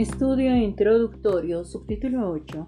[0.00, 2.66] Estudio introductorio, subtítulo 8.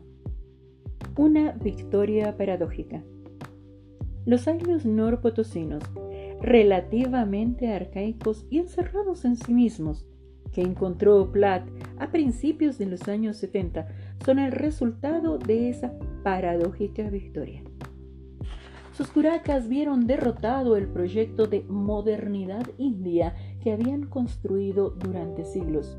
[1.16, 3.02] Una victoria paradójica.
[4.26, 5.82] Los ayllus norpotosinos,
[6.42, 10.06] relativamente arcaicos y encerrados en sí mismos,
[10.52, 11.66] que encontró Platt
[11.98, 13.88] a principios de los años 70,
[14.26, 17.62] son el resultado de esa paradójica victoria.
[18.92, 25.96] Sus curacas vieron derrotado el proyecto de modernidad india que habían construido durante siglos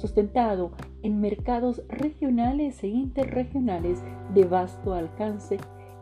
[0.00, 0.72] sustentado
[1.02, 4.02] en mercados regionales e interregionales
[4.34, 5.58] de vasto alcance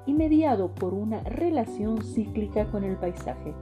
[0.07, 3.55] y mediado por una relación cíclica con el paisaje.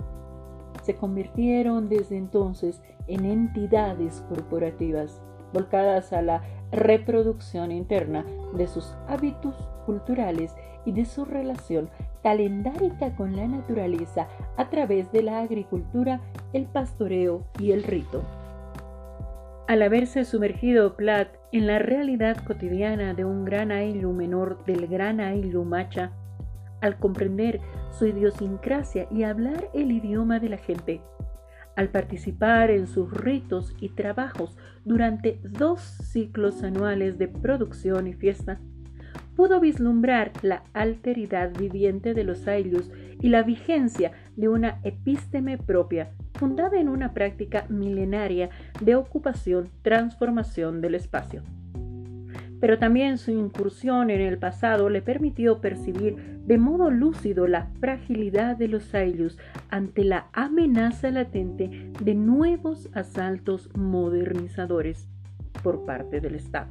[0.82, 5.20] Se convirtieron desde entonces en entidades corporativas
[5.52, 8.24] volcadas a la reproducción interna
[8.54, 9.54] de sus hábitos
[9.86, 11.90] culturales y de su relación
[12.22, 16.20] calendárica con la naturaleza a través de la agricultura,
[16.52, 18.22] el pastoreo y el rito.
[19.68, 25.18] Al haberse sumergido Platt en la realidad cotidiana de un gran ayllu menor del gran
[25.18, 26.12] ayllu macha,
[26.80, 27.60] al comprender
[27.90, 31.00] su idiosincrasia y hablar el idioma de la gente,
[31.74, 38.60] al participar en sus ritos y trabajos durante dos ciclos anuales de producción y fiesta,
[39.34, 42.88] pudo vislumbrar la alteridad viviente de los ayllus
[43.20, 50.94] y la vigencia de una epísteme propia fundada en una práctica milenaria de ocupación-transformación del
[50.94, 51.42] espacio.
[52.60, 58.56] Pero también su incursión en el pasado le permitió percibir de modo lúcido la fragilidad
[58.56, 65.08] de los ayllus ante la amenaza latente de nuevos asaltos modernizadores
[65.62, 66.70] por parte del Estado.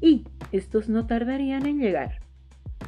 [0.00, 2.20] Y estos no tardarían en llegar.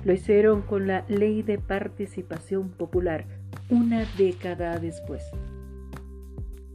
[0.05, 3.25] Lo hicieron con la Ley de Participación Popular
[3.71, 5.23] una década después.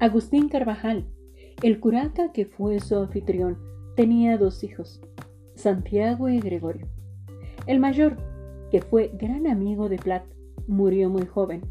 [0.02, 1.04] Agustín Carvajal,
[1.62, 3.58] el curaca que fue su anfitrión,
[3.98, 5.02] tenía dos hijos,
[5.56, 6.88] Santiago y Gregorio.
[7.68, 8.16] El mayor,
[8.72, 10.24] que fue gran amigo de Plat,
[10.68, 11.64] murió muy joven.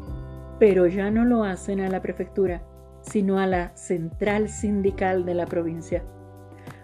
[0.61, 2.63] pero ya no lo hacen a la prefectura,
[3.03, 6.03] sino a la central sindical de la provincia.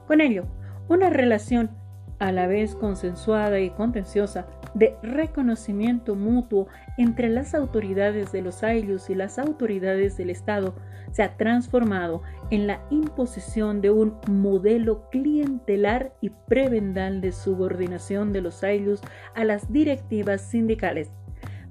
[0.07, 0.45] Con ello,
[0.89, 1.71] una relación
[2.19, 9.09] a la vez consensuada y contenciosa de reconocimiento mutuo entre las autoridades de los ayllus
[9.11, 10.75] y las autoridades del Estado
[11.13, 18.41] se ha transformado en la imposición de un modelo clientelar y prebendal de subordinación de
[18.41, 19.01] los ayllus
[19.35, 21.11] a las directivas sindicales,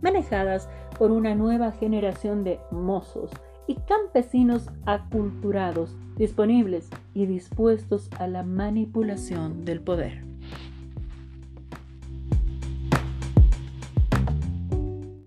[0.02, 3.32] manejadas por una nueva generación de mozos
[3.68, 10.33] y campesinos aculturados, disponibles y dispuestos a la manipulación del poder.